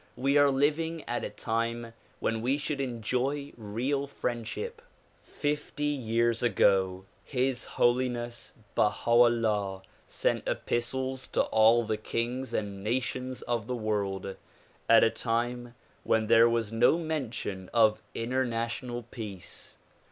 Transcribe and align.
We 0.15 0.35
are 0.35 0.49
living 0.49 1.03
at 1.07 1.23
a 1.23 1.29
time 1.29 1.93
when 2.19 2.41
we 2.41 2.57
should 2.57 2.81
enjoy 2.81 3.51
the 3.51 3.53
real 3.57 4.07
friendship. 4.07 4.81
Fifty 5.21 5.83
years 5.83 6.41
ago 6.41 7.05
His 7.23 7.65
Holiness 7.65 8.51
Baha 8.73 9.11
'Ullah 9.11 9.83
sent 10.07 10.47
epistles 10.49 11.27
to 11.27 11.43
all 11.43 11.83
the 11.85 11.97
kings 11.97 12.51
and 12.51 12.83
nations 12.83 13.43
of 13.43 13.67
the 13.67 13.75
world, 13.75 14.37
at 14.89 15.03
a 15.03 15.11
time 15.11 15.75
when 16.03 16.25
there 16.25 16.49
was 16.49 16.73
no 16.73 16.97
mention 16.97 17.69
of 17.71 18.01
international 18.15 19.03
peace. 19.03 19.77